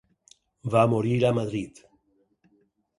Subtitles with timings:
[0.77, 1.85] Va morir a Madrid.